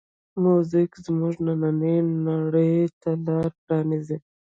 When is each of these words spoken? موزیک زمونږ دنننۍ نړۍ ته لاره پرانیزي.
موزیک 0.43 0.91
زمونږ 1.05 1.35
دنننۍ 1.45 1.97
نړۍ 2.27 2.73
ته 3.01 3.09
لاره 3.25 3.49
پرانیزي. 3.63 4.17